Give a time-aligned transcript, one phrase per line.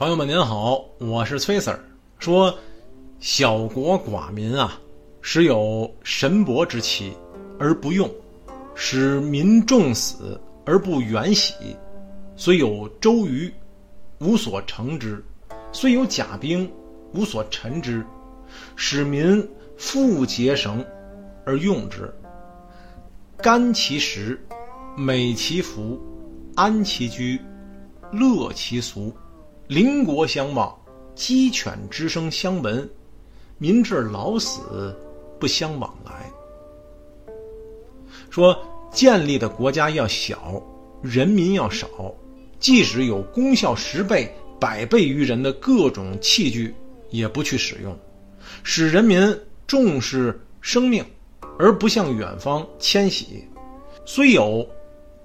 [0.00, 1.78] 朋友们您好，我是崔 Sir。
[2.18, 2.58] 说，
[3.18, 4.80] 小国寡民啊，
[5.20, 7.12] 时有神伯之气，
[7.58, 8.08] 而不用；
[8.74, 11.76] 使民众死而不远徙。
[12.34, 13.52] 虽有周瑜，
[14.20, 15.22] 无所成之；
[15.70, 16.72] 虽有甲兵，
[17.12, 18.02] 无所陈之。
[18.76, 19.46] 使民
[19.76, 20.82] 富结绳
[21.44, 22.10] 而用之，
[23.36, 24.42] 甘其食，
[24.96, 26.00] 美其服，
[26.54, 27.38] 安其居，
[28.12, 29.12] 乐其俗。
[29.70, 30.76] 邻国相望，
[31.14, 32.90] 鸡犬之声相闻，
[33.56, 34.92] 民至老死
[35.38, 36.28] 不相往来。
[38.30, 38.60] 说
[38.92, 40.60] 建立的国家要小，
[41.00, 41.88] 人民要少，
[42.58, 46.74] 即使有功效十倍、百倍于人的各种器具，
[47.08, 47.96] 也不去使用，
[48.64, 51.04] 使人民重视生命，
[51.60, 53.44] 而不向远方迁徙。
[54.04, 54.68] 虽有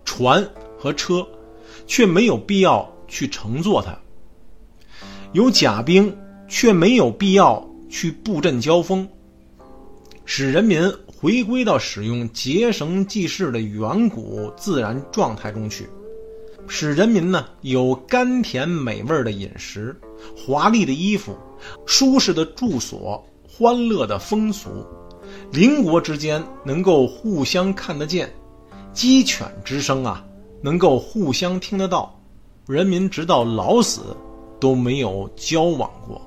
[0.04, 1.28] 船和车，
[1.88, 4.00] 却没有必要去乘坐它。
[5.36, 6.16] 有甲兵，
[6.48, 9.06] 却没有必要去布阵交锋，
[10.24, 15.90] 使人民回归到使用结绳记事的远古自然状态中去，
[16.70, 19.94] 使人民呢有甘甜美味的饮食、
[20.38, 21.36] 华丽的衣服、
[21.86, 24.70] 舒适的住所、欢乐的风俗，
[25.52, 28.34] 邻国之间能够互相看得见，
[28.94, 30.24] 鸡犬之声啊
[30.62, 32.18] 能够互相听得到，
[32.68, 34.16] 人民直到老死。
[34.60, 36.22] 都没有交往过。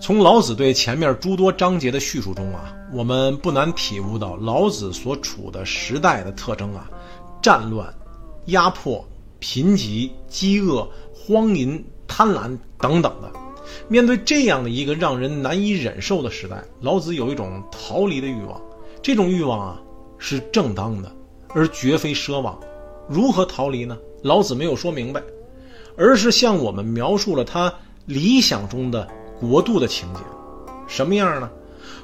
[0.00, 6.90] 从老子对前面诸多章节的叙述中啊，我们不难体悟到老子所处的时代的特征啊：
[7.40, 7.94] 战乱、
[8.46, 9.04] 压迫、
[9.38, 13.30] 贫瘠、饥饿、荒淫、贪婪等等的。
[13.86, 18.60] 面对这样的一个让人难以忍受的时代，老子有一种逃离的欲望。
[19.00, 19.80] 这种欲望啊，
[20.18, 21.10] 是正当的，
[21.54, 22.58] 而绝非奢望。
[23.08, 23.96] 如何逃离呢？
[24.22, 25.22] 老子没有说明白。
[25.96, 27.72] 而是向我们描述了他
[28.06, 30.20] 理想中的国度的情景，
[30.86, 31.50] 什么样呢？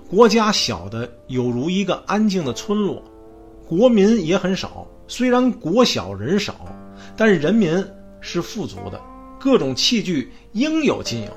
[0.09, 3.03] 国家小的有如一个安静的村落，
[3.67, 4.87] 国民也很少。
[5.07, 6.55] 虽然国小人少，
[7.17, 7.85] 但人民
[8.21, 9.01] 是富足的，
[9.39, 11.33] 各种器具应有尽有。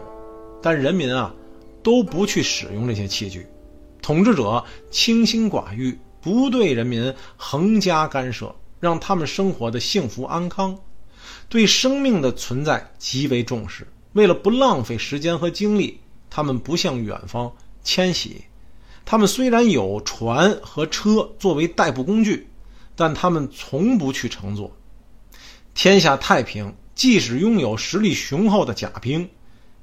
[0.61, 1.33] 但人民啊，
[1.81, 3.47] 都不去使用这些器具，
[4.01, 10.77] 统治者清心寡欲，不对人民横加干涉，让他们生活的幸福安康。
[11.49, 15.99] 对生命的存在极为重视，为了不浪费时间和精力，
[16.29, 17.51] 他们不向远方
[17.83, 18.41] 迁徙。
[19.03, 22.47] 他们虽然有船和车作为代步工具，
[22.95, 24.71] 但他们从不去乘坐。
[25.73, 29.29] 天下太平，即使拥有实力雄厚的甲兵，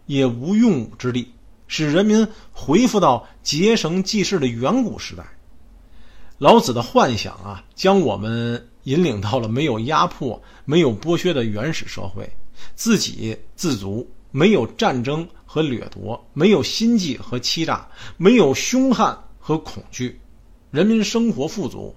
[0.07, 1.33] 也无用武之地，
[1.67, 5.25] 使人民恢复到结绳记事的远古时代。
[6.39, 8.69] 老子的幻想啊，将我们。
[8.89, 12.27] 引领到了没有压迫、没有剥削的原始社会，
[12.75, 20.19] 自给自足，没有战争和掠夺，没有心计和欺诈，没有凶悍和恐惧，
[20.71, 21.95] 人民生活富足，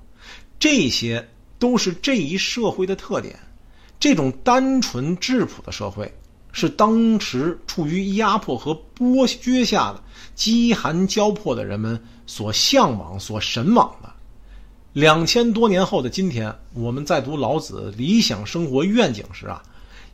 [0.60, 1.26] 这些
[1.58, 3.40] 都是这一社会的特点。
[3.98, 6.14] 这种单纯质朴的社会，
[6.52, 10.04] 是当时处于压迫和剥削下的
[10.36, 14.12] 饥寒交迫的人们所向往、所神往的。
[14.94, 19.64] 两千多年后的今天，我们在读老子理想生活愿景时啊，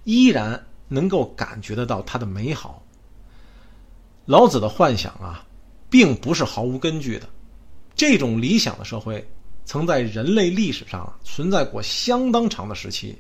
[0.04, 2.84] 依然能够感觉得到它的美好。
[4.26, 5.44] 老子的幻想啊，
[5.90, 7.28] 并不是毫无根据的。
[7.96, 9.28] 这种理想的社会，
[9.66, 13.18] 曾在人类历史上存在过相当长的时期，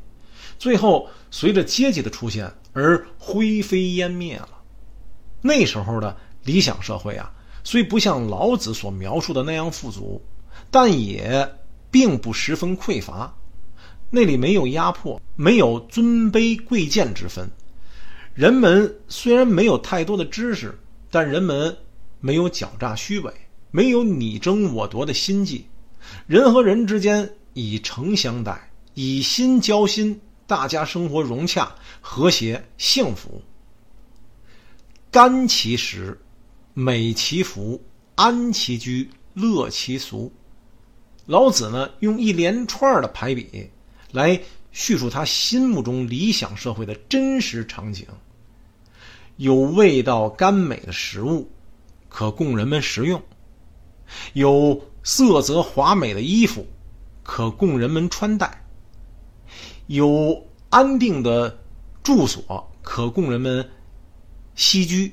[0.59, 4.49] 最后随着阶级的出现而灰飞烟灭了。
[5.41, 10.21] 那时候的理想社会啊，虽不像老子所描述的那样富足。
[10.69, 11.55] 但也
[11.89, 13.35] 并不十分匮乏，
[14.09, 17.49] 那里没有压迫，没有尊卑贵贱之分。
[18.33, 20.77] 人们虽然没有太多的知识，
[21.09, 21.75] 但人们
[22.19, 23.33] 没有狡诈虚伪，
[23.71, 25.65] 没有你争我夺的心计。
[26.27, 33.41] 人和人之间以诚相待，以心交心，大家生活融洽、和谐、幸福。
[35.09, 36.19] 甘其食，
[36.73, 37.81] 美其服，
[38.15, 40.31] 安其居，乐其俗。
[41.27, 43.69] 老子呢，用一连串的排比，
[44.13, 44.39] 来
[44.71, 48.07] 叙述他心目中理想社会的真实场景。
[49.35, 51.51] 有味道甘美的食物，
[52.07, 53.19] 可供人们食用；
[54.31, 56.65] 有色泽华美的衣服，
[57.23, 58.47] 可供人们穿戴；
[59.87, 61.59] 有安定的
[62.01, 63.69] 住所，可供人们
[64.55, 65.11] 栖居；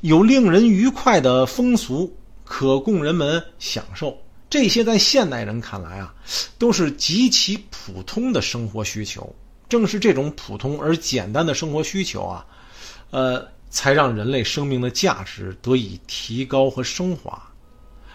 [0.00, 2.12] 有令人愉快的风俗，
[2.44, 4.18] 可供人们享受。
[4.50, 6.14] 这些在现代人看来啊，
[6.58, 9.34] 都是极其普通的生活需求，
[9.68, 12.46] 正是这种普通而简单的生活需求啊，
[13.10, 17.42] 呃，才让人类生命的价值得以提高和升华。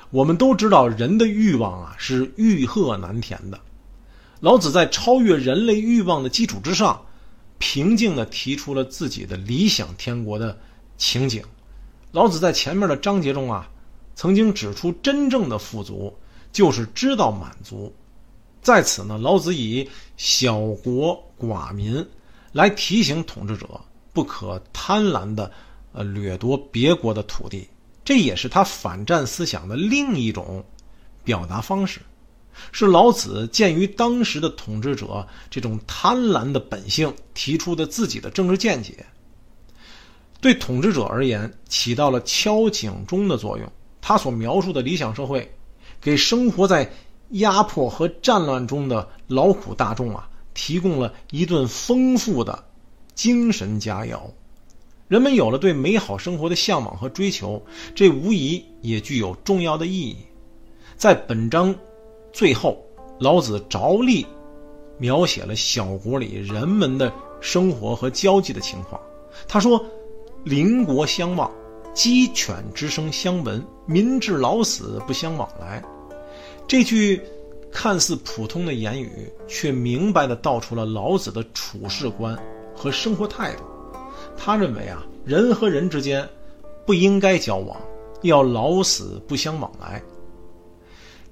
[0.09, 3.59] 我们都知道，人的欲望啊是欲壑难填的。
[4.39, 7.05] 老子在超越人类欲望的基础之上，
[7.57, 10.59] 平静地提出了自己的理想天国的
[10.97, 11.43] 情景。
[12.11, 13.69] 老子在前面的章节中啊，
[14.15, 16.13] 曾经指出，真正的富足
[16.51, 17.93] 就是知道满足。
[18.61, 22.05] 在此呢，老子以小国寡民
[22.51, 23.67] 来提醒统治者
[24.13, 25.51] 不可贪婪地
[25.91, 27.67] 呃掠夺别国的土地。
[28.05, 30.63] 这也是他反战思想的另一种
[31.23, 32.01] 表达方式，
[32.71, 39.05] 是老子鉴于当时的统治者这种贪婪的本性提出的自己的政治见解。
[40.39, 43.71] 对统治者而言，起到了敲警钟的作用。
[44.05, 45.49] 他所描述的理想社会，
[46.01, 46.91] 给生活在
[47.29, 52.65] 压迫和战乱中的劳苦大众啊，提供了一顿丰富的
[53.15, 54.19] 精神佳肴。
[55.07, 57.63] 人们有了对美好生活的向往和追求，
[57.95, 60.17] 这无疑也具有重要的意义。
[60.97, 61.73] 在本章
[62.33, 62.83] 最后，
[63.21, 64.25] 老子着力
[64.97, 67.09] 描写了小国里人们的
[67.39, 68.99] 生活和交际的情况。
[69.47, 69.81] 他说
[70.43, 71.49] ：“邻国相望，
[71.93, 75.81] 鸡犬之声相闻，民至老死不相往来。”
[76.67, 77.21] 这句
[77.71, 82.37] 看似普通的言语，却明白地道出了老子的处世观
[82.75, 83.63] 和生活态度。
[84.37, 86.27] 他认为啊，人和人之间
[86.85, 87.79] 不应该交往，
[88.23, 90.01] 要老死不相往来。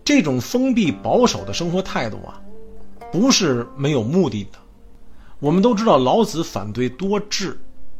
[0.03, 2.41] 这种封闭保守的生活态度啊，
[3.11, 4.59] 不是没有目的的。
[5.39, 7.57] 我们都知道，老子反对多智，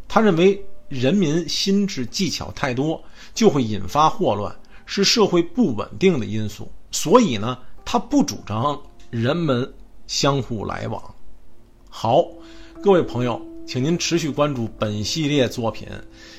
[0.08, 3.02] 他认为人民心智技巧太多，
[3.34, 4.54] 就会引发祸乱，
[4.86, 6.70] 是社会不稳定的因素。
[6.92, 8.78] 所以呢，他不主张
[9.10, 9.74] 人们
[10.06, 11.02] 相互来往。
[11.90, 12.26] 好，
[12.84, 13.42] 各位朋友。
[13.66, 15.88] 请您持续关注本系列作品，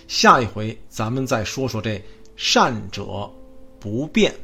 [0.06, 2.02] 下一回咱们再说说这
[2.36, 3.30] 善者
[3.80, 4.34] 不变。